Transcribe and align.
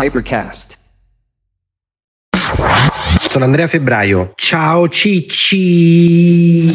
Hypercast. 0.00 0.78
Sono 3.28 3.44
Andrea 3.44 3.66
Febbraio. 3.66 4.30
Ciao 4.36 4.88
Cicci. 4.88 6.66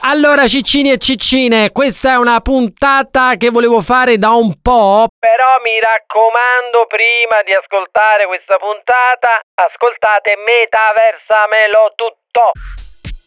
Allora, 0.00 0.48
ciccini 0.48 0.90
e 0.90 0.98
ciccine, 0.98 1.70
questa 1.70 2.14
è 2.14 2.16
una 2.16 2.40
puntata 2.40 3.36
che 3.36 3.50
volevo 3.50 3.80
fare 3.82 4.18
da 4.18 4.30
un 4.30 4.60
po'. 4.60 5.06
Però 5.16 5.52
mi 5.62 5.78
raccomando, 5.78 6.86
prima 6.88 7.42
di 7.44 7.52
ascoltare 7.52 8.26
questa 8.26 8.56
puntata, 8.58 9.38
ascoltate 9.54 10.34
Metaversamelo 10.44 11.92
tutto. 11.94 12.50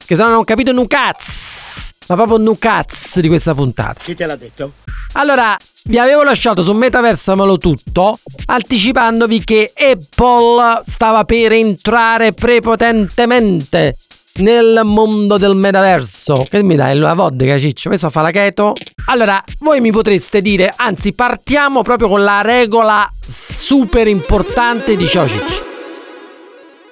Che 0.05 0.15
se 0.17 0.21
no 0.21 0.29
non 0.29 0.39
ho 0.39 0.43
capito 0.43 0.71
un 0.71 0.85
cazzo. 0.85 1.93
Ma 2.09 2.15
proprio 2.15 2.37
un 2.37 2.59
cazzo 2.59 3.21
di 3.21 3.29
questa 3.29 3.53
puntata. 3.53 4.01
Chi 4.03 4.15
te 4.15 4.25
l'ha 4.25 4.35
detto? 4.35 4.73
Allora, 5.13 5.55
vi 5.87 5.99
avevo 5.99 6.23
lasciato 6.23 6.63
su 6.63 6.73
Metaversamelo 6.73 7.57
tutto, 7.57 8.17
anticipandovi 8.45 9.43
che 9.43 9.71
Apple 9.75 10.81
stava 10.83 11.23
per 11.25 11.51
entrare 11.51 12.33
prepotentemente 12.33 13.97
nel 14.35 14.81
mondo 14.83 15.37
del 15.37 15.55
metaverso. 15.55 16.43
Che 16.49 16.63
mi 16.63 16.75
dai 16.75 16.97
la 16.97 17.13
vodka, 17.13 17.57
ciccio? 17.57 17.89
Questo 17.89 18.09
fa 18.09 18.21
la 18.21 18.31
keto? 18.31 18.73
Allora, 19.07 19.41
voi 19.59 19.79
mi 19.79 19.91
potreste 19.91 20.41
dire, 20.41 20.73
anzi, 20.75 21.13
partiamo 21.13 21.83
proprio 21.83 22.07
con 22.07 22.23
la 22.23 22.41
regola 22.41 23.07
super 23.21 24.07
importante 24.07 24.95
di 24.95 25.07
ciao 25.07 25.27
ciccio. 25.27 25.63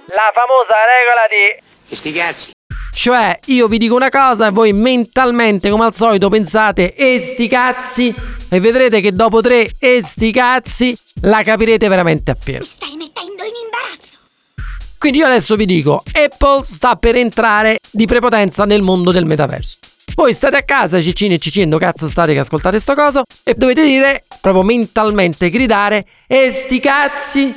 La 0.08 0.32
famosa 0.34 0.76
regola 0.86 1.28
di... 1.30 1.96
Sti 1.96 2.12
cazzi. 2.12 2.52
Cioè, 2.96 3.40
io 3.48 3.68
vi 3.68 3.80
dico 3.80 3.96
una 3.96 4.10
cosa 4.10 4.48
e 4.48 4.52
voi 4.52 4.72
mentalmente, 4.72 5.70
come 5.70 5.86
al 5.86 5.96
solito, 5.96 6.30
pensate 6.30 6.94
e 6.94 7.20
sti 7.20 7.48
cazzi 7.48 8.14
e 8.50 8.60
vedrete 8.60 9.02
che 9.02 9.12
dopo 9.12 9.42
tre 9.42 9.72
e 9.80 10.02
sti 10.04 10.32
cazzi 10.32 10.98
la 11.22 11.42
capirete 11.44 11.88
veramente 11.88 12.32
appieno. 12.32 12.64
stai 12.64 12.96
mettendo 12.96 13.44
in 13.44 13.52
imbarazzo. 13.66 14.20
Quindi 14.98 15.18
io 15.18 15.26
adesso 15.26 15.56
vi 15.56 15.66
dico, 15.66 16.04
Apple 16.14 16.64
sta 16.64 16.96
per 16.96 17.16
entrare 17.16 17.80
di 17.92 18.06
prepotenza 18.06 18.64
nel 18.64 18.84
mondo 18.84 19.12
del 19.12 19.26
metaverso. 19.26 19.78
Voi 20.16 20.32
state 20.32 20.56
a 20.56 20.64
casa, 20.64 21.02
ciccini 21.02 21.34
e 21.34 21.40
ciccino, 21.40 21.78
cazzo 21.78 22.08
state 22.08 22.34
che 22.34 22.40
ascoltate 22.40 22.80
sto 22.80 22.94
coso, 22.94 23.24
e 23.44 23.56
dovete 23.56 23.84
dire, 23.84 24.24
proprio 24.40 24.64
mentalmente 24.64 25.50
gridare, 25.50 26.06
e 26.28 26.52
sti 26.52 26.80
cazzi! 26.80 27.56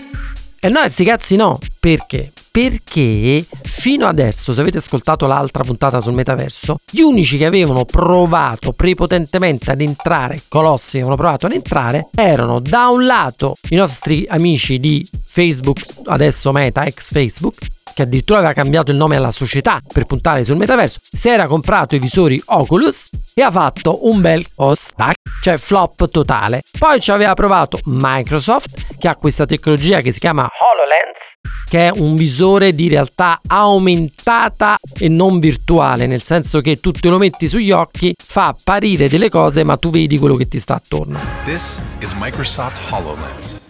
E 0.59 0.69
no, 0.69 0.83
e 0.83 0.89
sti 0.89 1.05
cazzi 1.05 1.37
no. 1.37 1.59
Perché? 1.79 2.33
Perché 2.51 3.45
fino 3.65 4.07
adesso, 4.07 4.55
se 4.55 4.61
avete 4.63 4.79
ascoltato 4.79 5.27
l'altra 5.27 5.63
puntata 5.63 6.01
sul 6.01 6.15
metaverso, 6.15 6.79
gli 6.91 7.01
unici 7.01 7.37
che 7.37 7.45
avevano 7.45 7.85
provato 7.85 8.73
prepotentemente 8.73 9.71
ad 9.71 9.83
entrare, 9.83 10.41
colossi 10.49 10.93
che 10.93 10.97
avevano 10.99 11.17
provato 11.17 11.47
ad 11.47 11.53
entrare, 11.53 12.09
erano 12.15 12.61
da 12.61 12.89
un 12.89 13.05
lato 13.05 13.57
i 13.69 13.77
nostri 13.77 14.25
amici 14.29 14.81
di 14.81 15.07
Facebook, 15.27 15.81
adesso 16.07 16.51
Meta, 16.53 16.85
ex 16.85 17.11
Facebook, 17.11 17.59
che 17.97 18.03
addirittura 18.03 18.41
aveva 18.41 18.53
cambiato 18.53 18.91
il 18.91 18.99
nome 18.99 19.17
alla 19.17 19.31
società 19.31 19.81
per 19.91 20.05
puntare 20.05 20.45
sul 20.45 20.57
metaverso, 20.57 20.99
si 21.11 21.31
era 21.31 21.47
comprato 21.47 21.95
i 21.95 21.99
visori 21.99 22.39
Oculus 22.45 23.09
e 23.33 23.41
ha 23.41 23.51
fatto 23.51 24.07
un 24.07 24.21
bel 24.21 24.45
stack, 24.75 25.17
cioè 25.41 25.57
flop 25.57 26.11
totale. 26.11 26.61
Poi 26.79 27.01
ci 27.01 27.11
aveva 27.11 27.33
provato 27.33 27.81
Microsoft, 27.85 28.99
che 28.99 29.09
ha 29.09 29.17
questa 29.17 29.47
tecnologia 29.47 30.03
che 30.03 30.13
si 30.13 30.21
chiama 30.21 30.43
HoloLens, 30.43 31.65
che 31.71 31.89
è 31.89 31.91
un 31.99 32.17
visore 32.17 32.75
di 32.75 32.89
realtà 32.89 33.41
aumentata 33.47 34.77
e 34.99 35.09
non 35.09 35.39
virtuale, 35.39 36.07
nel 36.07 36.21
senso 36.21 36.61
che 36.61 36.79
tu 36.79 36.91
te 36.91 37.09
lo 37.09 37.17
metti 37.17 37.49
sugli 37.49 37.71
occhi, 37.71 38.13
fa 38.15 38.49
apparire 38.49 39.09
delle 39.09 39.31
cose, 39.31 39.65
ma 39.65 39.79
tu 39.79 39.89
vedi 39.89 40.19
quello 40.19 40.35
che 40.35 40.47
ti 40.47 40.59
sta 40.59 40.75
attorno. 40.75 41.19
This 41.47 41.81
is 42.01 42.13
Microsoft 42.13 42.79
HoloLens. 42.91 43.66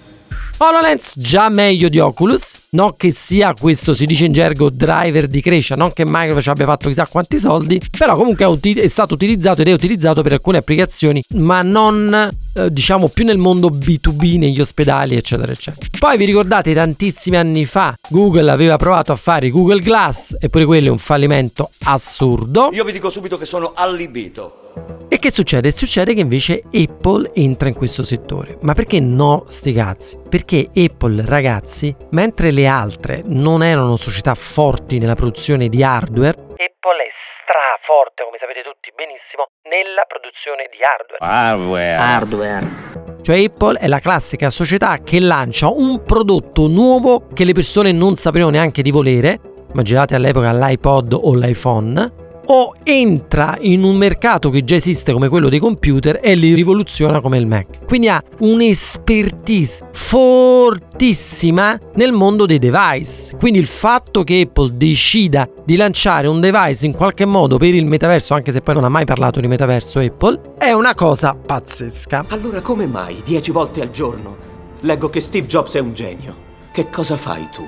HoloLens 0.59 1.13
già 1.17 1.51
meglio 1.51 1.91
di 1.91 1.99
Oculus, 1.99 2.69
non 2.71 2.97
che 2.97 3.11
sia 3.11 3.53
questo 3.53 3.93
si 3.93 4.07
dice 4.07 4.25
in 4.25 4.33
gergo 4.33 4.71
driver 4.71 5.27
di 5.27 5.43
crescita, 5.43 5.77
non 5.77 5.93
che 5.93 6.05
Microsoft 6.07 6.49
abbia 6.49 6.65
fatto 6.65 6.89
chissà 6.89 7.07
quanti 7.07 7.39
soldi, 7.39 7.79
però 7.91 8.17
comunque 8.17 8.47
è, 8.47 8.49
uti- 8.49 8.73
è 8.73 8.89
stato 8.89 9.13
utilizzato 9.13 9.61
ed 9.61 9.69
è 9.69 9.73
utilizzato 9.75 10.23
per 10.23 10.33
alcune 10.33 10.57
applicazioni, 10.57 11.23
ma 11.35 11.61
non 11.61 12.31
eh, 12.55 12.73
diciamo 12.73 13.09
più 13.09 13.27
nel 13.27 13.37
mondo 13.37 13.69
B2B, 13.69 14.39
negli 14.39 14.61
ospedali, 14.61 15.15
eccetera, 15.15 15.53
eccetera. 15.53 15.87
Poi 15.99 16.17
vi 16.17 16.25
ricordate 16.25 16.73
tantissimi 16.73 17.37
anni 17.37 17.67
fa 17.67 17.95
Google 18.09 18.51
aveva 18.51 18.77
provato 18.77 19.13
a 19.13 19.17
fare 19.17 19.51
Google 19.51 19.81
Glass 19.81 20.37
e 20.41 20.49
pure 20.49 20.65
quello 20.65 20.87
è 20.87 20.91
un 20.91 20.99
fallimento 20.99 21.69
assurdo. 21.85 22.71
Io 22.73 22.85
vi 22.85 22.93
dico 22.93 23.11
subito 23.11 23.37
che 23.37 23.45
sono 23.45 23.73
allibito. 23.75 24.66
E 25.09 25.19
che 25.19 25.31
succede? 25.31 25.71
Succede 25.71 26.15
che 26.15 26.21
invece 26.21 26.63
Apple 26.73 27.31
entra 27.33 27.69
in 27.69 27.75
questo 27.75 28.03
settore. 28.03 28.59
Ma 28.63 28.75
perché 28.75 29.01
no, 29.01 29.45
sti 29.47 29.73
cazzi? 29.73 30.19
Perché 30.29 30.69
Apple, 30.75 31.25
ragazzi, 31.25 31.95
mentre 32.11 32.51
le 32.51 32.67
altre 32.67 33.23
non 33.25 33.63
erano 33.63 33.97
società 33.97 34.35
forti 34.35 34.99
nella 34.99 35.15
produzione 35.15 35.69
di 35.69 35.83
hardware, 35.83 36.31
Apple 36.31 37.03
è 37.03 37.11
straforte, 37.45 38.25
come 38.25 38.37
sapete 38.39 38.63
tutti 38.63 38.93
benissimo, 38.95 39.47
nella 39.71 40.05
produzione 40.07 40.69
di 40.71 40.79
hardware. 40.83 41.95
Hardware. 41.95 43.23
Cioè 43.23 43.45
Apple 43.45 43.79
è 43.79 43.87
la 43.87 44.01
classica 44.01 44.51
società 44.51 44.99
che 44.99 45.21
lancia 45.21 45.69
un 45.69 46.03
prodotto 46.03 46.67
nuovo 46.67 47.29
che 47.33 47.45
le 47.45 47.53
persone 47.53 47.93
non 47.93 48.17
sapevano 48.17 48.51
neanche 48.51 48.83
di 48.83 48.91
volere. 48.91 49.39
Immaginate 49.71 50.15
all'epoca 50.15 50.53
l'iPod 50.53 51.13
o 51.13 51.35
l'iPhone 51.35 52.25
o 52.47 52.73
entra 52.83 53.57
in 53.61 53.83
un 53.83 53.97
mercato 53.97 54.51
che 54.51 54.65
già 54.65 54.75
esiste 54.75 55.13
come 55.13 55.29
quello 55.29 55.49
dei 55.49 55.59
computer 55.59 56.21
e 56.23 56.35
li 56.35 56.55
rivoluziona 56.55 57.21
come 57.21 57.39
il 57.39 57.47
Mac. 57.47 57.85
Quindi 57.87 58.09
ha 58.09 58.23
un'expertise 58.39 59.89
fortissima 59.93 61.79
nel 61.95 62.13
mondo 62.13 62.47
dei 62.47 62.59
device. 62.59 63.37
Quindi 63.37 63.59
il 63.59 63.67
fatto 63.67 64.25
che 64.25 64.43
Apple 64.47 64.77
decida 64.77 65.49
di 65.65 65.77
lanciare 65.77 66.27
un 66.27 66.41
device 66.41 66.87
in 66.87 66.93
qualche 66.93 67.25
modo 67.25 67.57
per 67.57 67.75
il 67.75 67.87
metaverso, 67.87 68.35
anche 68.35 68.53
se 68.53 68.61
poi 68.61 68.75
non 68.75 68.85
ha 68.85 68.89
mai 68.89 69.05
parlato 69.05 69.41
di 69.41 69.49
metaverso 69.49 69.99
Apple, 69.99 70.55
è 70.59 70.73
una 70.73 70.95
cosa 70.95 71.35
pazzesca. 71.35 72.27
Allora 72.29 72.61
come 72.61 72.87
mai 72.87 73.21
dieci 73.25 73.51
volte 73.51 73.83
al 73.83 73.91
giorno 73.91 74.55
leggo 74.81 75.09
che 75.09 75.21
Steve 75.21 75.47
Jobs 75.47 75.75
è 75.75 75.81
un 75.81 75.95
genio? 75.95 76.45
Che 76.73 76.91
cosa 76.91 77.17
fai 77.17 77.49
tu? 77.51 77.67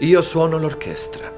Io 0.00 0.20
suono 0.22 0.58
l'orchestra. 0.58 1.32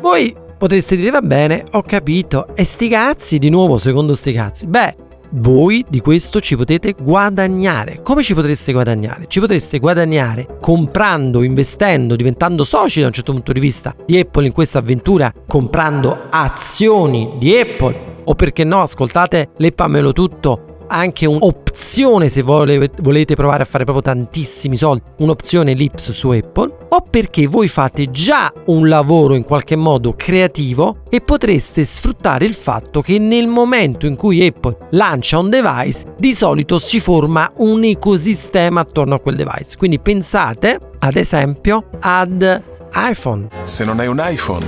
Voi 0.00 0.34
potreste 0.56 0.96
dire 0.96 1.10
va 1.10 1.20
bene, 1.20 1.64
ho 1.72 1.82
capito, 1.82 2.48
e 2.54 2.64
sti 2.64 2.88
cazzi 2.88 3.38
di 3.38 3.50
nuovo 3.50 3.78
secondo 3.78 4.14
sti 4.14 4.32
cazzi. 4.32 4.66
Beh, 4.66 4.96
voi 5.36 5.84
di 5.88 6.00
questo 6.00 6.40
ci 6.40 6.56
potete 6.56 6.94
guadagnare. 6.98 8.00
Come 8.02 8.22
ci 8.22 8.34
potreste 8.34 8.72
guadagnare? 8.72 9.24
Ci 9.26 9.40
potreste 9.40 9.78
guadagnare 9.78 10.58
comprando, 10.60 11.42
investendo, 11.42 12.14
diventando 12.14 12.64
soci 12.64 13.00
da 13.00 13.06
un 13.06 13.12
certo 13.12 13.32
punto 13.32 13.52
di 13.52 13.60
vista 13.60 13.94
di 14.06 14.18
Apple 14.18 14.46
in 14.46 14.52
questa 14.52 14.78
avventura, 14.78 15.32
comprando 15.46 16.26
azioni 16.30 17.34
di 17.38 17.56
Apple. 17.56 18.12
O 18.24 18.34
perché 18.34 18.64
no, 18.64 18.80
ascoltate 18.82 19.50
Leppamelo 19.56 20.12
tutto 20.12 20.73
anche 20.94 21.26
un'opzione 21.26 22.28
se 22.28 22.42
vole- 22.42 22.90
volete 23.02 23.34
provare 23.34 23.62
a 23.62 23.66
fare 23.66 23.84
proprio 23.84 24.02
tantissimi 24.02 24.76
soldi, 24.76 25.02
un'opzione 25.18 25.74
Lips 25.74 26.12
su 26.12 26.30
Apple, 26.30 26.86
o 26.88 27.00
perché 27.02 27.46
voi 27.46 27.68
fate 27.68 28.10
già 28.10 28.52
un 28.66 28.88
lavoro 28.88 29.34
in 29.34 29.42
qualche 29.42 29.76
modo 29.76 30.14
creativo 30.16 31.02
e 31.10 31.20
potreste 31.20 31.84
sfruttare 31.84 32.44
il 32.44 32.54
fatto 32.54 33.00
che 33.00 33.18
nel 33.18 33.48
momento 33.48 34.06
in 34.06 34.16
cui 34.16 34.46
Apple 34.46 34.76
lancia 34.90 35.38
un 35.38 35.50
device, 35.50 36.14
di 36.16 36.32
solito 36.34 36.78
si 36.78 37.00
forma 37.00 37.50
un 37.56 37.82
ecosistema 37.82 38.80
attorno 38.80 39.16
a 39.16 39.20
quel 39.20 39.36
device. 39.36 39.76
Quindi 39.76 39.98
pensate, 39.98 40.78
ad 41.00 41.16
esempio, 41.16 41.88
ad 42.00 42.62
iPhone. 42.94 43.48
Se 43.64 43.84
non 43.84 43.98
hai 43.98 44.06
un 44.06 44.22
iPhone, 44.24 44.66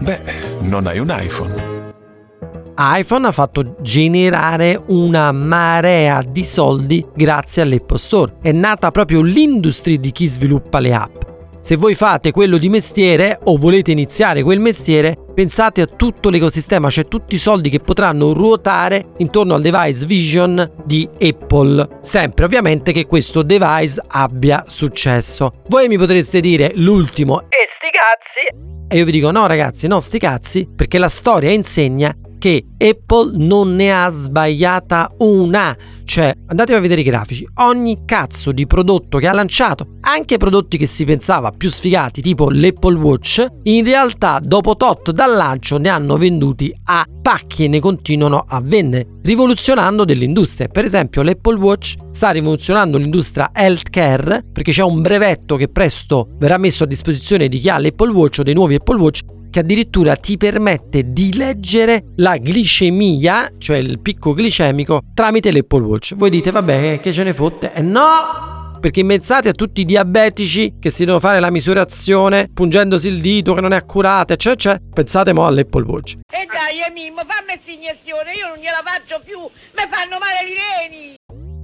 beh, 0.00 0.20
non 0.60 0.86
hai 0.86 0.98
un 0.98 1.14
iPhone 1.18 1.73
iPhone 2.76 3.26
ha 3.26 3.32
fatto 3.32 3.76
generare 3.80 4.80
una 4.88 5.30
marea 5.32 6.22
di 6.26 6.44
soldi 6.44 7.06
grazie 7.14 7.62
all'Apple 7.62 7.98
Store. 7.98 8.36
È 8.42 8.52
nata 8.52 8.90
proprio 8.90 9.22
l'industria 9.22 9.96
di 9.98 10.10
chi 10.10 10.26
sviluppa 10.26 10.80
le 10.80 10.94
app. 10.94 11.22
Se 11.60 11.76
voi 11.76 11.94
fate 11.94 12.30
quello 12.30 12.58
di 12.58 12.68
mestiere 12.68 13.38
o 13.44 13.56
volete 13.56 13.90
iniziare 13.90 14.42
quel 14.42 14.60
mestiere, 14.60 15.16
pensate 15.32 15.80
a 15.80 15.86
tutto 15.86 16.28
l'ecosistema, 16.28 16.90
cioè 16.90 17.08
tutti 17.08 17.36
i 17.36 17.38
soldi 17.38 17.70
che 17.70 17.80
potranno 17.80 18.34
ruotare 18.34 19.12
intorno 19.16 19.54
al 19.54 19.62
device 19.62 20.04
Vision 20.04 20.72
di 20.84 21.08
Apple. 21.18 22.00
Sempre 22.02 22.44
ovviamente 22.44 22.92
che 22.92 23.06
questo 23.06 23.40
device 23.40 24.02
abbia 24.08 24.64
successo. 24.68 25.62
Voi 25.68 25.88
mi 25.88 25.96
potreste 25.96 26.40
dire 26.40 26.72
l'ultimo 26.74 27.40
e 27.44 27.68
sti 27.78 27.88
cazzi. 27.90 28.64
E 28.86 28.98
io 28.98 29.06
vi 29.06 29.12
dico 29.12 29.30
no 29.30 29.46
ragazzi, 29.46 29.86
no 29.86 30.00
sti 30.00 30.18
cazzi, 30.18 30.68
perché 30.76 30.98
la 30.98 31.08
storia 31.08 31.50
insegna 31.50 32.14
che 32.44 32.62
Apple 32.76 33.30
non 33.36 33.74
ne 33.74 33.90
ha 33.90 34.10
sbagliata 34.10 35.10
una. 35.20 35.74
Cioè, 36.04 36.34
andatevi 36.48 36.76
a 36.76 36.82
vedere 36.82 37.00
i 37.00 37.04
grafici, 37.04 37.48
ogni 37.54 38.02
cazzo 38.04 38.52
di 38.52 38.66
prodotto 38.66 39.16
che 39.16 39.26
ha 39.26 39.32
lanciato, 39.32 39.94
anche 40.02 40.36
prodotti 40.36 40.76
che 40.76 40.84
si 40.84 41.06
pensava 41.06 41.52
più 41.52 41.70
sfigati, 41.70 42.20
tipo 42.20 42.50
l'Apple 42.50 42.98
Watch, 42.98 43.46
in 43.62 43.82
realtà 43.82 44.40
dopo 44.42 44.76
tot 44.76 45.10
dal 45.12 45.34
lancio 45.34 45.78
ne 45.78 45.88
hanno 45.88 46.18
venduti 46.18 46.70
a 46.84 47.06
pacchi 47.22 47.64
e 47.64 47.68
ne 47.68 47.80
continuano 47.80 48.44
a 48.46 48.60
vendere, 48.60 49.06
rivoluzionando 49.22 50.04
delle 50.04 50.24
industrie. 50.24 50.68
Per 50.68 50.84
esempio, 50.84 51.22
l'Apple 51.22 51.56
Watch 51.56 51.94
sta 52.10 52.28
rivoluzionando 52.28 52.98
l'industria 52.98 53.52
healthcare 53.54 54.44
perché 54.52 54.70
c'è 54.72 54.82
un 54.82 55.00
brevetto 55.00 55.56
che 55.56 55.68
presto 55.68 56.28
verrà 56.36 56.58
messo 56.58 56.84
a 56.84 56.86
disposizione 56.86 57.48
di 57.48 57.58
chi 57.58 57.70
ha 57.70 57.78
l'Apple 57.78 58.10
Watch 58.10 58.40
o 58.40 58.42
dei 58.42 58.52
nuovi 58.52 58.74
Apple 58.74 58.98
Watch 58.98 59.22
che 59.54 59.60
addirittura 59.60 60.16
ti 60.16 60.36
permette 60.36 61.12
di 61.12 61.32
leggere 61.36 62.06
la 62.16 62.36
glicemia, 62.36 63.52
cioè 63.56 63.76
il 63.76 64.00
picco 64.00 64.32
glicemico, 64.32 65.02
tramite 65.14 65.52
l'Apple 65.52 65.84
Watch. 65.84 66.16
Voi 66.16 66.28
dite, 66.28 66.50
vabbè, 66.50 66.98
che 66.98 67.12
ce 67.12 67.22
ne 67.22 67.32
fotte? 67.32 67.72
E 67.72 67.78
eh 67.78 67.82
no! 67.82 68.80
Perché 68.80 69.06
pensate 69.06 69.50
a 69.50 69.52
tutti 69.52 69.82
i 69.82 69.84
diabetici 69.84 70.74
che 70.80 70.90
si 70.90 71.04
devono 71.04 71.20
fare 71.20 71.38
la 71.38 71.52
misurazione 71.52 72.50
pungendosi 72.52 73.06
il 73.06 73.20
dito 73.20 73.54
che 73.54 73.60
non 73.60 73.72
è 73.72 73.76
accurata, 73.76 74.32
eccetera, 74.32 74.74
eccetera. 74.74 74.92
Pensate 74.92 75.32
mo 75.32 75.46
all'Apple 75.46 75.84
Watch. 75.84 76.14
E 76.14 76.46
dai, 76.50 76.92
Mimmo, 76.92 77.22
fammi 77.24 77.56
iniezione, 77.76 78.34
io 78.34 78.48
non 78.48 78.56
gliela 78.56 78.82
faccio 78.84 79.22
più, 79.24 79.38
mi 79.38 79.88
fanno 79.88 80.18
male 80.18 80.50
i 80.50 80.54
reni! 80.90 81.14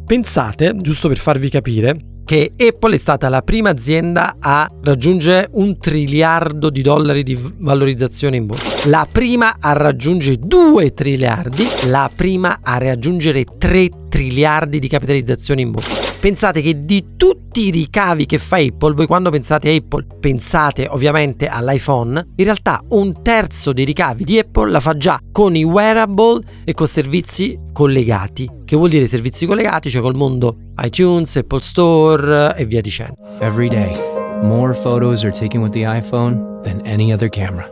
Pensate, 0.06 0.76
giusto 0.76 1.08
per 1.08 1.18
farvi 1.18 1.50
capire, 1.50 1.96
che 2.30 2.52
Apple 2.56 2.94
è 2.94 2.96
stata 2.96 3.28
la 3.28 3.42
prima 3.42 3.70
azienda 3.70 4.36
a 4.38 4.70
raggiungere 4.84 5.48
un 5.54 5.76
triliardo 5.80 6.70
di 6.70 6.80
dollari 6.80 7.24
di 7.24 7.36
valorizzazione 7.58 8.36
in 8.36 8.46
borsa. 8.46 8.88
La 8.88 9.04
prima 9.10 9.56
a 9.58 9.72
raggiungere 9.72 10.36
2 10.38 10.94
triliardi, 10.94 11.66
la 11.86 12.08
prima 12.14 12.60
a 12.62 12.78
raggiungere 12.78 13.44
3 13.58 13.88
triliardi 14.08 14.78
di 14.78 14.86
capitalizzazione 14.86 15.62
in 15.62 15.72
borsa. 15.72 16.09
Pensate 16.20 16.60
che 16.60 16.84
di 16.84 17.16
tutti 17.16 17.68
i 17.68 17.70
ricavi 17.70 18.26
che 18.26 18.36
fa 18.36 18.58
Apple, 18.58 18.92
voi 18.92 19.06
quando 19.06 19.30
pensate 19.30 19.70
a 19.70 19.74
Apple 19.74 20.04
pensate 20.20 20.86
ovviamente 20.86 21.46
all'iPhone, 21.46 22.32
in 22.36 22.44
realtà 22.44 22.84
un 22.90 23.22
terzo 23.22 23.72
dei 23.72 23.86
ricavi 23.86 24.24
di 24.24 24.38
Apple 24.38 24.70
la 24.70 24.80
fa 24.80 24.98
già 24.98 25.18
con 25.32 25.56
i 25.56 25.64
wearable 25.64 26.42
e 26.64 26.74
con 26.74 26.86
servizi 26.86 27.58
collegati. 27.72 28.46
Che 28.66 28.76
vuol 28.76 28.90
dire 28.90 29.06
servizi 29.06 29.46
collegati? 29.46 29.88
Cioè 29.88 30.02
col 30.02 30.14
mondo 30.14 30.56
iTunes, 30.82 31.36
Apple 31.36 31.62
Store 31.62 32.54
e 32.54 32.66
via 32.66 32.82
dicendo. 32.82 33.14
Every 33.38 33.70
day, 33.70 33.96
more 34.42 34.74
photos 34.74 35.24
are 35.24 35.32
taken 35.32 35.62
with 35.62 35.72
the 35.72 35.86
iPhone 35.86 36.60
than 36.62 36.82
any 36.84 37.14
other 37.14 37.30
camera. 37.30 37.66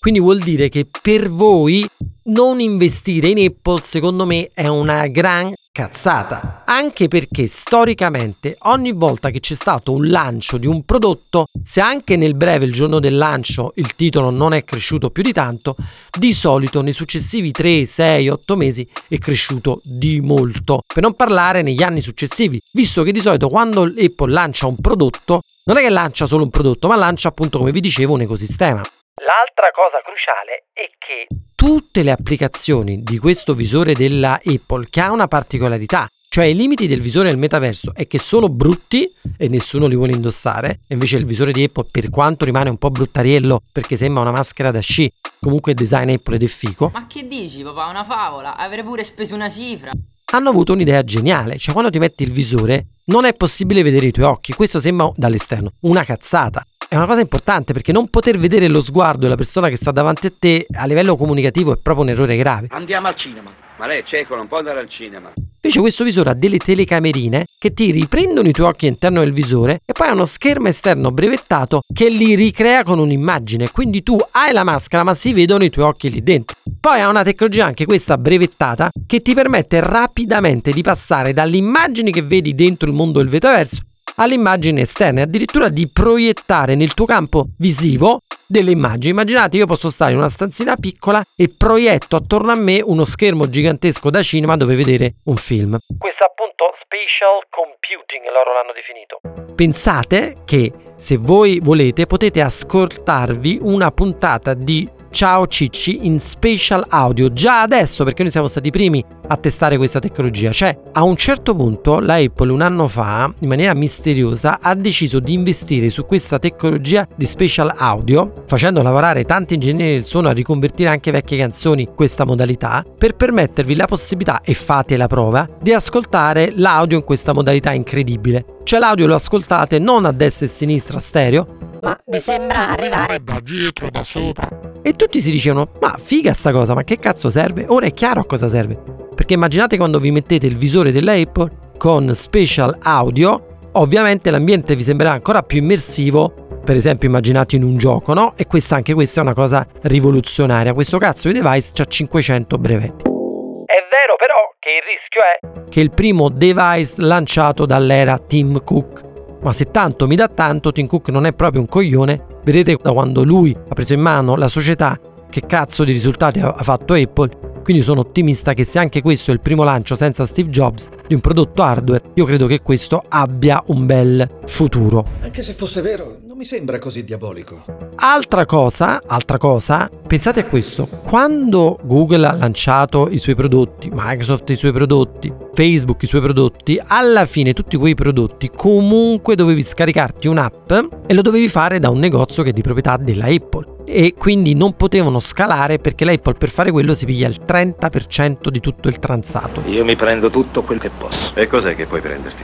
Quindi 0.00 0.18
vuol 0.18 0.38
dire 0.38 0.70
che 0.70 0.86
per 1.02 1.28
voi 1.28 1.86
non 2.28 2.60
investire 2.60 3.28
in 3.28 3.38
Apple 3.38 3.80
secondo 3.80 4.26
me 4.26 4.50
è 4.52 4.66
una 4.66 5.06
gran 5.06 5.52
cazzata, 5.72 6.64
anche 6.66 7.08
perché 7.08 7.46
storicamente 7.46 8.56
ogni 8.62 8.92
volta 8.92 9.30
che 9.30 9.40
c'è 9.40 9.54
stato 9.54 9.92
un 9.92 10.08
lancio 10.08 10.58
di 10.58 10.66
un 10.66 10.82
prodotto, 10.84 11.46
se 11.62 11.80
anche 11.80 12.16
nel 12.16 12.34
breve 12.34 12.64
il 12.64 12.72
giorno 12.72 12.98
del 12.98 13.16
lancio 13.16 13.72
il 13.76 13.94
titolo 13.94 14.30
non 14.30 14.52
è 14.52 14.64
cresciuto 14.64 15.10
più 15.10 15.22
di 15.22 15.32
tanto, 15.32 15.76
di 16.18 16.32
solito 16.32 16.82
nei 16.82 16.92
successivi 16.92 17.52
3, 17.52 17.84
6, 17.84 18.28
8 18.28 18.56
mesi 18.56 18.88
è 19.08 19.18
cresciuto 19.18 19.80
di 19.84 20.20
molto, 20.20 20.80
per 20.92 21.02
non 21.02 21.14
parlare 21.14 21.62
negli 21.62 21.82
anni 21.82 22.02
successivi, 22.02 22.60
visto 22.72 23.02
che 23.04 23.12
di 23.12 23.20
solito 23.20 23.48
quando 23.48 23.82
Apple 23.84 24.32
lancia 24.32 24.66
un 24.66 24.76
prodotto, 24.76 25.42
non 25.64 25.76
è 25.76 25.80
che 25.80 25.90
lancia 25.90 26.26
solo 26.26 26.42
un 26.42 26.50
prodotto, 26.50 26.88
ma 26.88 26.96
lancia 26.96 27.28
appunto 27.28 27.58
come 27.58 27.72
vi 27.72 27.80
dicevo 27.80 28.14
un 28.14 28.22
ecosistema. 28.22 28.82
L'altra 29.20 29.72
cosa 29.72 30.00
cruciale 30.04 30.66
è 30.72 30.90
che 30.96 31.26
tutte 31.56 32.02
le 32.02 32.12
applicazioni 32.12 33.02
di 33.02 33.18
questo 33.18 33.52
visore 33.52 33.94
della 33.94 34.40
Apple 34.44 34.86
che 34.88 35.00
ha 35.00 35.10
una 35.10 35.26
particolarità, 35.26 36.08
cioè 36.30 36.44
i 36.44 36.54
limiti 36.54 36.86
del 36.86 37.00
visore 37.00 37.28
del 37.28 37.38
metaverso 37.38 37.92
è 37.94 38.06
che 38.06 38.20
sono 38.20 38.48
brutti 38.48 39.08
e 39.36 39.48
nessuno 39.48 39.86
li 39.86 39.96
vuole 39.96 40.12
indossare, 40.12 40.80
e 40.86 40.94
invece 40.94 41.16
il 41.16 41.24
visore 41.24 41.50
di 41.50 41.64
Apple 41.64 41.86
per 41.90 42.10
quanto 42.10 42.44
rimane 42.44 42.70
un 42.70 42.78
po' 42.78 42.90
bruttariello 42.90 43.62
perché 43.72 43.96
sembra 43.96 44.22
una 44.22 44.30
maschera 44.30 44.70
da 44.70 44.80
sci, 44.80 45.10
comunque 45.40 45.72
il 45.72 45.78
design 45.78 46.10
Apple 46.10 46.36
ed 46.36 46.42
è 46.44 46.46
fico. 46.46 46.90
Ma 46.92 47.08
che 47.08 47.26
dici 47.26 47.64
papà, 47.64 47.86
una 47.86 48.04
favola? 48.04 48.56
Avrei 48.56 48.84
pure 48.84 49.02
speso 49.02 49.34
una 49.34 49.50
cifra 49.50 49.90
hanno 50.30 50.50
avuto 50.50 50.74
un'idea 50.74 51.02
geniale, 51.04 51.56
cioè 51.56 51.72
quando 51.72 51.90
ti 51.90 51.98
metti 51.98 52.22
il 52.22 52.32
visore 52.32 52.88
non 53.04 53.24
è 53.24 53.32
possibile 53.32 53.82
vedere 53.82 54.06
i 54.06 54.12
tuoi 54.12 54.26
occhi, 54.26 54.52
questo 54.52 54.78
sembra 54.78 55.10
dall'esterno 55.16 55.72
una 55.80 56.04
cazzata. 56.04 56.62
È 56.90 56.96
una 56.96 57.04
cosa 57.04 57.20
importante 57.20 57.74
perché 57.74 57.92
non 57.92 58.08
poter 58.08 58.38
vedere 58.38 58.66
lo 58.66 58.80
sguardo 58.80 59.20
della 59.20 59.34
persona 59.34 59.68
che 59.68 59.76
sta 59.76 59.90
davanti 59.90 60.26
a 60.26 60.32
te 60.36 60.66
a 60.70 60.86
livello 60.86 61.16
comunicativo 61.16 61.74
è 61.74 61.76
proprio 61.82 62.04
un 62.04 62.10
errore 62.10 62.34
grave. 62.38 62.68
Andiamo 62.70 63.08
al 63.08 63.14
cinema. 63.14 63.52
Ma 63.78 63.86
lei 63.86 64.00
è 64.00 64.04
cieco, 64.06 64.34
non 64.34 64.48
può 64.48 64.56
andare 64.56 64.80
al 64.80 64.88
cinema. 64.88 65.30
Invece 65.36 65.80
questo 65.80 66.02
visore 66.02 66.30
ha 66.30 66.34
delle 66.34 66.56
telecamerine 66.56 67.44
che 67.58 67.74
ti 67.74 67.90
riprendono 67.90 68.48
i 68.48 68.52
tuoi 68.52 68.68
occhi 68.68 68.86
all'interno 68.86 69.20
del 69.20 69.32
visore 69.34 69.80
e 69.84 69.92
poi 69.92 70.08
ha 70.08 70.12
uno 70.12 70.24
schermo 70.24 70.68
esterno 70.68 71.10
brevettato 71.10 71.82
che 71.92 72.08
li 72.08 72.34
ricrea 72.34 72.82
con 72.84 72.98
un'immagine. 72.98 73.70
Quindi 73.70 74.02
tu 74.02 74.16
hai 74.30 74.54
la 74.54 74.64
maschera 74.64 75.02
ma 75.02 75.12
si 75.12 75.34
vedono 75.34 75.64
i 75.64 75.70
tuoi 75.70 75.84
occhi 75.84 76.10
lì 76.10 76.22
dentro. 76.22 76.56
Poi 76.80 77.02
ha 77.02 77.08
una 77.10 77.22
tecnologia 77.22 77.66
anche 77.66 77.84
questa 77.84 78.16
brevettata 78.16 78.90
che 79.06 79.20
ti 79.20 79.34
permette 79.34 79.80
rapidamente 79.80 80.70
di 80.70 80.80
passare 80.80 81.34
dalle 81.34 81.58
immagini 81.58 82.10
che 82.10 82.22
vedi 82.22 82.54
dentro 82.54 82.88
il 82.88 82.94
mondo 82.94 83.18
del 83.18 83.28
metaverso 83.28 83.82
alle 84.18 84.34
immagini 84.34 84.80
esterne, 84.80 85.22
addirittura 85.22 85.68
di 85.68 85.88
proiettare 85.92 86.74
nel 86.74 86.94
tuo 86.94 87.06
campo 87.06 87.46
visivo 87.58 88.20
delle 88.46 88.70
immagini. 88.70 89.12
Immaginate, 89.12 89.56
io 89.56 89.66
posso 89.66 89.90
stare 89.90 90.12
in 90.12 90.18
una 90.18 90.28
stanzina 90.28 90.74
piccola 90.76 91.22
e 91.36 91.48
proietto 91.56 92.16
attorno 92.16 92.52
a 92.52 92.56
me 92.56 92.80
uno 92.82 93.04
schermo 93.04 93.48
gigantesco 93.48 94.10
da 94.10 94.22
cinema 94.22 94.56
dove 94.56 94.74
vedere 94.74 95.14
un 95.24 95.36
film. 95.36 95.76
Questo 95.98 96.24
appunto 96.24 96.74
spatial 96.80 97.44
computing 97.50 98.24
loro 98.32 98.52
l'hanno 98.52 98.72
definito. 98.72 99.20
Pensate 99.54 100.36
che 100.44 100.72
se 100.96 101.16
voi 101.16 101.60
volete 101.60 102.06
potete 102.06 102.40
ascoltarvi 102.40 103.58
una 103.62 103.90
puntata 103.90 104.54
di 104.54 104.88
Ciao 105.10 105.46
Cicci 105.46 106.06
in 106.06 106.20
spatial 106.20 106.84
audio 106.86 107.32
già 107.32 107.62
adesso 107.62 108.04
perché 108.04 108.22
noi 108.22 108.30
siamo 108.30 108.46
stati 108.46 108.68
i 108.68 108.70
primi 108.70 109.02
a 109.28 109.36
testare 109.36 109.78
questa 109.78 110.00
tecnologia. 110.00 110.52
Cioè, 110.52 110.78
a 110.92 111.02
un 111.02 111.16
certo 111.16 111.54
punto 111.56 111.98
la 111.98 112.16
Apple 112.16 112.52
un 112.52 112.60
anno 112.60 112.86
fa, 112.88 113.32
in 113.38 113.48
maniera 113.48 113.74
misteriosa, 113.74 114.58
ha 114.60 114.74
deciso 114.74 115.18
di 115.18 115.32
investire 115.32 115.88
su 115.88 116.04
questa 116.04 116.38
tecnologia 116.38 117.08
di 117.16 117.26
spatial 117.26 117.72
audio, 117.76 118.32
facendo 118.46 118.82
lavorare 118.82 119.24
tanti 119.24 119.54
ingegneri 119.54 119.94
del 119.94 120.04
suono 120.04 120.28
a 120.28 120.32
riconvertire 120.32 120.90
anche 120.90 121.10
vecchie 121.10 121.38
canzoni 121.38 121.88
questa 121.94 122.24
modalità, 122.24 122.84
per 122.96 123.16
permettervi 123.16 123.74
la 123.74 123.86
possibilità, 123.86 124.42
e 124.42 124.52
fate 124.54 124.96
la 124.96 125.06
prova, 125.06 125.48
di 125.60 125.72
ascoltare 125.72 126.52
l'audio 126.54 126.98
in 126.98 127.04
questa 127.04 127.32
modalità 127.32 127.72
incredibile. 127.72 128.44
Cioè 128.62 128.78
l'audio 128.78 129.06
lo 129.06 129.14
ascoltate 129.14 129.78
non 129.78 130.04
a 130.04 130.12
destra 130.12 130.44
e 130.44 130.48
a 130.48 130.52
sinistra 130.52 130.98
stereo, 130.98 131.67
ma 131.82 131.98
vi 132.06 132.20
sembra 132.20 132.70
arrivare 132.70 133.22
da 133.22 133.38
dietro, 133.42 133.90
da 133.90 134.02
sopra. 134.02 134.48
E 134.82 134.94
tutti 134.94 135.20
si 135.20 135.30
dicevano, 135.30 135.70
ma 135.80 135.96
figa 135.98 136.32
sta 136.32 136.52
cosa, 136.52 136.74
ma 136.74 136.84
che 136.84 136.98
cazzo 136.98 137.30
serve? 137.30 137.64
Ora 137.68 137.86
è 137.86 137.92
chiaro 137.92 138.20
a 138.20 138.26
cosa 138.26 138.48
serve. 138.48 138.78
Perché 139.14 139.34
immaginate 139.34 139.76
quando 139.76 139.98
vi 139.98 140.10
mettete 140.10 140.46
il 140.46 140.56
visore 140.56 140.92
della 140.92 141.12
Apple 141.12 141.72
con 141.76 142.12
special 142.14 142.76
audio, 142.82 143.58
ovviamente 143.72 144.30
l'ambiente 144.30 144.76
vi 144.76 144.82
sembrerà 144.82 145.12
ancora 145.12 145.42
più 145.42 145.58
immersivo 145.58 146.46
per 146.68 146.76
esempio 146.76 147.08
immaginate 147.08 147.56
in 147.56 147.62
un 147.62 147.78
gioco, 147.78 148.12
no? 148.12 148.34
E 148.36 148.46
questa 148.46 148.76
anche 148.76 148.92
questa 148.92 149.20
è 149.20 149.22
una 149.22 149.32
cosa 149.32 149.66
rivoluzionaria. 149.84 150.74
Questo 150.74 150.98
cazzo 150.98 151.28
di 151.28 151.40
device 151.40 151.72
ha 151.80 151.86
500 151.86 152.58
brevetti. 152.58 153.04
È 153.04 153.80
vero 153.88 154.16
però 154.18 154.34
che 154.58 154.68
il 154.68 154.82
rischio 154.84 155.20
è 155.22 155.66
che 155.70 155.80
il 155.80 155.90
primo 155.90 156.28
device 156.28 157.00
lanciato 157.00 157.64
dall'era 157.64 158.18
Tim 158.18 158.62
Cook 158.64 159.07
ma 159.40 159.52
se 159.52 159.70
tanto 159.70 160.06
mi 160.06 160.16
dà 160.16 160.28
tanto, 160.28 160.72
Tim 160.72 160.86
Cook 160.86 161.08
non 161.10 161.26
è 161.26 161.32
proprio 161.32 161.60
un 161.60 161.68
coglione. 161.68 162.24
Vedete 162.44 162.78
da 162.80 162.92
quando 162.92 163.24
lui 163.24 163.56
ha 163.56 163.74
preso 163.74 163.94
in 163.94 164.00
mano 164.00 164.36
la 164.36 164.48
società, 164.48 164.98
che 165.30 165.42
cazzo 165.46 165.84
di 165.84 165.92
risultati 165.92 166.40
ha 166.40 166.52
fatto 166.62 166.94
Apple. 166.94 167.47
Quindi 167.68 167.84
sono 167.84 168.00
ottimista 168.00 168.54
che 168.54 168.64
se 168.64 168.78
anche 168.78 169.02
questo 169.02 169.30
è 169.30 169.34
il 169.34 169.40
primo 169.40 169.62
lancio 169.62 169.94
senza 169.94 170.24
Steve 170.24 170.48
Jobs 170.48 170.88
di 171.06 171.12
un 171.12 171.20
prodotto 171.20 171.62
hardware, 171.62 172.02
io 172.14 172.24
credo 172.24 172.46
che 172.46 172.62
questo 172.62 173.04
abbia 173.06 173.62
un 173.66 173.84
bel 173.84 174.26
futuro. 174.46 175.04
Anche 175.20 175.42
se 175.42 175.52
fosse 175.52 175.82
vero, 175.82 176.16
non 176.24 176.38
mi 176.38 176.46
sembra 176.46 176.78
così 176.78 177.04
diabolico. 177.04 177.62
Altra 177.96 178.46
cosa, 178.46 179.02
altra 179.04 179.36
cosa, 179.36 179.90
pensate 180.06 180.40
a 180.40 180.46
questo, 180.46 180.86
quando 180.86 181.78
Google 181.82 182.26
ha 182.26 182.32
lanciato 182.32 183.06
i 183.10 183.18
suoi 183.18 183.34
prodotti, 183.34 183.90
Microsoft 183.92 184.48
i 184.48 184.56
suoi 184.56 184.72
prodotti, 184.72 185.30
Facebook 185.52 186.02
i 186.04 186.06
suoi 186.06 186.22
prodotti, 186.22 186.80
alla 186.82 187.26
fine 187.26 187.52
tutti 187.52 187.76
quei 187.76 187.94
prodotti 187.94 188.50
comunque 188.50 189.34
dovevi 189.34 189.62
scaricarti 189.62 190.26
un'app 190.26 190.72
e 191.06 191.12
lo 191.12 191.20
dovevi 191.20 191.48
fare 191.48 191.78
da 191.78 191.90
un 191.90 191.98
negozio 191.98 192.42
che 192.42 192.48
è 192.48 192.52
di 192.54 192.62
proprietà 192.62 192.96
della 192.96 193.26
Apple 193.26 193.76
e 193.90 194.12
quindi 194.12 194.54
non 194.54 194.74
potevano 194.74 195.18
scalare 195.18 195.78
perché 195.78 196.04
l'Apple 196.04 196.34
per 196.34 196.50
fare 196.50 196.70
quello 196.70 196.92
si 196.92 197.06
piglia 197.06 197.26
il 197.26 197.40
30% 197.44 198.48
di 198.48 198.60
tutto 198.60 198.88
il 198.88 198.98
transato. 198.98 199.62
Io 199.64 199.82
mi 199.84 199.96
prendo 199.96 200.28
tutto 200.28 200.62
quel 200.62 200.78
che 200.78 200.90
posso. 200.90 201.34
E 201.34 201.46
cos'è 201.46 201.74
che 201.74 201.86
puoi 201.86 202.02
prenderti? 202.02 202.42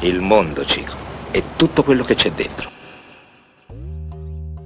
Il 0.00 0.20
mondo, 0.20 0.64
Cico, 0.64 0.94
e 1.30 1.42
tutto 1.56 1.82
quello 1.82 2.02
che 2.02 2.14
c'è 2.14 2.30
dentro. 2.30 2.70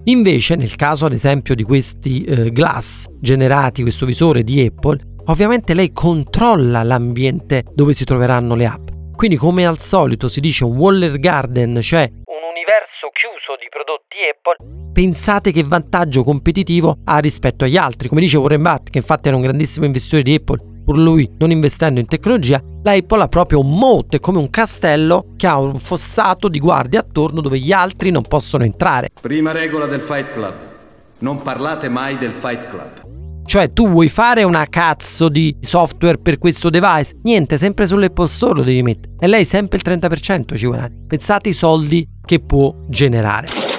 Invece, 0.04 0.54
nel 0.54 0.76
caso 0.76 1.04
ad 1.04 1.12
esempio 1.12 1.54
di 1.56 1.64
questi 1.64 2.22
eh, 2.22 2.50
glass 2.52 3.06
generati, 3.20 3.82
questo 3.82 4.06
visore 4.06 4.44
di 4.44 4.64
Apple, 4.64 4.98
ovviamente 5.26 5.74
lei 5.74 5.92
controlla 5.92 6.82
l'ambiente 6.84 7.64
dove 7.74 7.92
si 7.92 8.04
troveranno 8.04 8.54
le 8.54 8.66
app. 8.66 8.88
Quindi, 9.16 9.36
come 9.36 9.66
al 9.66 9.80
solito, 9.80 10.28
si 10.28 10.40
dice 10.40 10.62
un 10.64 10.76
Waller 10.76 11.18
Garden, 11.18 11.80
cioè 11.82 12.08
un 12.08 12.48
universo 12.50 13.10
chiuso 13.12 13.58
di 13.58 13.66
prodotti 13.68 14.16
Apple. 14.30 14.77
Pensate 14.98 15.52
che 15.52 15.62
vantaggio 15.62 16.24
competitivo 16.24 16.96
ha 17.04 17.18
rispetto 17.18 17.64
agli 17.64 17.76
altri. 17.76 18.08
Come 18.08 18.20
dice 18.20 18.36
Warren 18.36 18.62
Buffett, 18.62 18.90
che 18.90 18.98
infatti 18.98 19.28
era 19.28 19.36
un 19.36 19.42
grandissimo 19.42 19.86
investitore 19.86 20.24
di 20.24 20.34
Apple, 20.34 20.60
pur 20.84 20.98
lui 20.98 21.30
non 21.38 21.52
investendo 21.52 22.00
in 22.00 22.06
tecnologia, 22.06 22.60
la 22.82 22.90
Apple 22.90 23.22
ha 23.22 23.28
proprio 23.28 23.60
un 23.60 23.78
moat, 23.78 24.16
è 24.16 24.18
come 24.18 24.38
un 24.38 24.50
castello 24.50 25.34
che 25.36 25.46
ha 25.46 25.56
un 25.60 25.78
fossato 25.78 26.48
di 26.48 26.58
guardie 26.58 26.98
attorno 26.98 27.40
dove 27.40 27.60
gli 27.60 27.70
altri 27.70 28.10
non 28.10 28.22
possono 28.22 28.64
entrare. 28.64 29.10
Prima 29.20 29.52
regola 29.52 29.86
del 29.86 30.00
Fight 30.00 30.30
Club. 30.32 30.54
Non 31.20 31.42
parlate 31.42 31.88
mai 31.88 32.18
del 32.18 32.32
Fight 32.32 32.66
Club. 32.66 33.44
Cioè 33.44 33.72
tu 33.72 33.88
vuoi 33.88 34.08
fare 34.08 34.42
una 34.42 34.66
cazzo 34.66 35.28
di 35.28 35.56
software 35.60 36.18
per 36.18 36.38
questo 36.38 36.70
device? 36.70 37.16
Niente, 37.22 37.56
sempre 37.56 37.86
sull'Apple 37.86 38.26
Store 38.26 38.54
lo 38.54 38.64
devi 38.64 38.82
mettere. 38.82 39.14
E 39.20 39.28
lei 39.28 39.44
sempre 39.44 39.78
il 39.80 39.84
30% 39.86 40.56
ci 40.56 40.66
guadagna. 40.66 40.96
Pensate 41.06 41.50
ai 41.50 41.54
soldi 41.54 42.04
che 42.24 42.40
può 42.40 42.74
generare. 42.88 43.77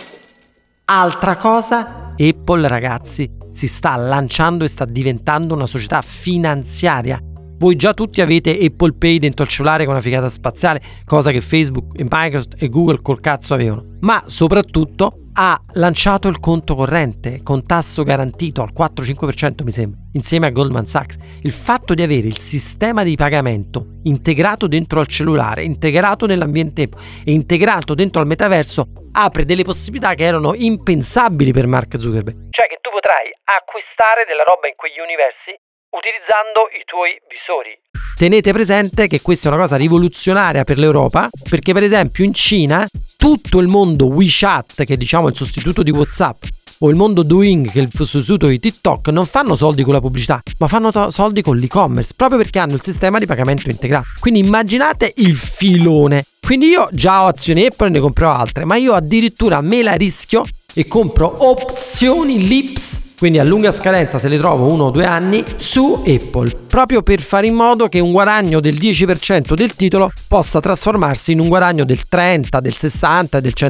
Altra 0.91 1.37
cosa, 1.37 2.15
Apple 2.17 2.67
ragazzi 2.67 3.29
si 3.51 3.67
sta 3.67 3.95
lanciando 3.95 4.63
e 4.63 4.67
sta 4.67 4.85
diventando 4.85 5.53
una 5.53 5.67
società 5.67 6.01
finanziaria. 6.01 7.19
Voi 7.59 7.75
già 7.75 7.93
tutti 7.93 8.21
avete 8.21 8.57
Apple 8.59 8.93
Pay 8.93 9.19
dentro 9.19 9.43
il 9.43 9.51
cellulare 9.51 9.83
con 9.83 9.93
una 9.93 10.01
figata 10.01 10.27
spaziale, 10.27 10.81
cosa 11.05 11.29
che 11.29 11.41
Facebook 11.41 11.95
e 11.95 12.07
Microsoft 12.09 12.55
e 12.57 12.69
Google 12.69 13.03
col 13.03 13.19
cazzo 13.19 13.53
avevano. 13.53 13.97
Ma 13.99 14.23
soprattutto 14.25 15.18
ha 15.41 15.57
lanciato 15.75 16.27
il 16.27 16.41
conto 16.41 16.75
corrente 16.75 17.41
con 17.43 17.65
tasso 17.65 18.03
garantito 18.03 18.61
al 18.61 18.73
4-5% 18.77 19.63
mi 19.63 19.71
sembra, 19.71 19.97
insieme 20.11 20.47
a 20.47 20.49
Goldman 20.49 20.85
Sachs. 20.85 21.15
Il 21.43 21.53
fatto 21.53 21.93
di 21.93 22.01
avere 22.01 22.27
il 22.27 22.37
sistema 22.37 23.03
di 23.03 23.15
pagamento 23.15 23.99
integrato 24.03 24.67
dentro 24.67 24.99
al 24.99 25.07
cellulare, 25.07 25.63
integrato 25.63 26.25
nell'ambiente 26.25 26.89
e 27.23 27.31
integrato 27.31 27.93
dentro 27.93 28.19
al 28.19 28.27
metaverso 28.27 28.85
apre 29.13 29.45
delle 29.45 29.63
possibilità 29.63 30.13
che 30.13 30.25
erano 30.25 30.53
impensabili 30.53 31.53
per 31.53 31.67
Mark 31.67 31.97
Zuckerberg. 31.97 32.49
Cioè 32.49 32.67
che 32.67 32.79
tu 32.81 32.89
potrai 32.89 33.31
acquistare 33.45 34.25
della 34.27 34.43
roba 34.43 34.67
in 34.67 34.75
quegli 34.75 34.99
universi 34.99 35.55
utilizzando 35.91 36.67
i 36.77 36.83
tuoi 36.83 37.15
visori. 37.31 37.79
Tenete 38.13 38.51
presente 38.51 39.07
che 39.07 39.21
questa 39.21 39.47
è 39.47 39.53
una 39.53 39.61
cosa 39.61 39.77
rivoluzionaria 39.77 40.65
per 40.65 40.77
l'Europa, 40.77 41.29
perché 41.49 41.71
per 41.71 41.83
esempio 41.83 42.25
in 42.25 42.33
Cina 42.33 42.85
tutto 43.19 43.59
il 43.59 43.67
mondo 43.67 44.05
WeChat, 44.05 44.85
che 44.85 44.93
è 44.93 44.97
diciamo 44.97 45.27
il 45.27 45.35
sostituto 45.35 45.83
di 45.83 45.91
WhatsApp, 45.91 46.45
o 46.79 46.89
il 46.89 46.95
mondo 46.95 47.21
Doing, 47.21 47.69
che 47.69 47.81
è 47.81 47.83
il 47.83 47.91
sostituto 47.91 48.47
di 48.47 48.61
TikTok, 48.61 49.09
non 49.09 49.25
fanno 49.25 49.55
soldi 49.55 49.83
con 49.83 49.91
la 49.91 49.99
pubblicità, 49.99 50.41
ma 50.59 50.69
fanno 50.69 50.89
to- 50.89 51.11
soldi 51.11 51.41
con 51.41 51.57
l'e-commerce, 51.57 52.13
proprio 52.15 52.39
perché 52.39 52.59
hanno 52.59 52.75
il 52.75 52.81
sistema 52.81 53.19
di 53.19 53.25
pagamento 53.25 53.69
integrato. 53.69 54.07
Quindi 54.21 54.39
immaginate 54.39 55.11
il 55.17 55.35
filone. 55.35 56.23
Quindi 56.39 56.67
io 56.67 56.87
già 56.93 57.25
ho 57.25 57.27
azioni 57.27 57.65
Apple 57.65 57.87
e 57.87 57.89
ne 57.89 57.99
comprerò 57.99 58.31
altre, 58.31 58.63
ma 58.63 58.77
io 58.77 58.93
addirittura 58.93 59.59
me 59.59 59.83
la 59.83 59.95
rischio 59.95 60.45
e 60.79 60.87
compro 60.87 61.45
opzioni 61.49 62.47
Lips 62.47 63.07
quindi 63.19 63.37
a 63.37 63.43
lunga 63.43 63.73
scadenza 63.73 64.17
se 64.17 64.29
le 64.29 64.37
trovo 64.37 64.71
uno 64.71 64.85
o 64.85 64.89
due 64.91 65.05
anni 65.05 65.43
su 65.57 66.05
Apple, 66.07 66.55
proprio 66.69 67.01
per 67.01 67.19
fare 67.19 67.47
in 67.47 67.53
modo 67.53 67.89
che 67.89 67.99
un 67.99 68.13
guadagno 68.13 68.61
del 68.61 68.75
10% 68.75 69.55
del 69.55 69.75
titolo 69.75 70.09
possa 70.29 70.61
trasformarsi 70.61 71.33
in 71.33 71.41
un 71.41 71.49
guadagno 71.49 71.83
del 71.83 72.07
30, 72.07 72.61
del 72.61 72.73
60 72.73 73.41
del 73.41 73.51
100%. 73.53 73.67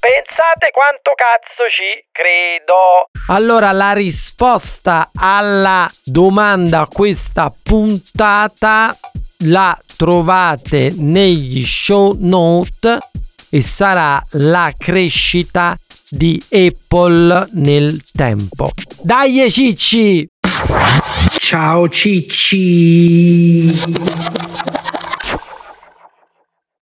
Pensate 0.00 0.70
quanto 0.72 1.12
cazzo 1.14 1.68
ci 1.68 2.06
credo. 2.10 3.10
Allora 3.26 3.70
la 3.72 3.92
risposta 3.92 5.10
alla 5.14 5.86
domanda 6.02 6.80
a 6.80 6.88
questa 6.90 7.52
puntata 7.62 8.96
la 9.44 9.78
trovate 9.94 10.88
negli 10.96 11.62
show 11.66 12.16
note 12.18 12.98
e 13.50 13.60
sarà 13.60 14.18
la 14.30 14.72
crescita 14.74 15.76
di 16.10 16.42
Apple 16.50 17.48
nel 17.52 18.02
tempo. 18.12 18.72
Dai 19.02 19.48
cicci! 19.50 20.28
Ciao 21.38 21.88
cicci! 21.88 23.66